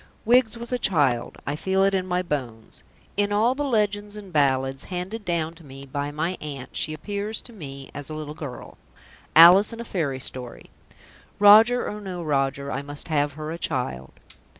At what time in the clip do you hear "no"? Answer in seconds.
12.01-12.23